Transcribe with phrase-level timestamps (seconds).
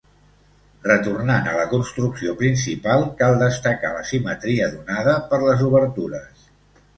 [0.85, 6.51] Retornant a la construcció principal, cal destacar la simetria donada per les obertures.